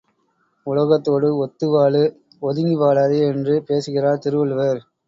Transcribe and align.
உலகத்தோடு 0.67 1.29
ஒத்து 1.37 1.67
வாழு 1.69 2.03
ஒதுங்கி 2.41 2.75
வாழாதே 2.75 3.21
என்று 3.27 3.63
பேசுகிறார் 3.63 4.23
திருவள்ளுவர். 4.23 4.81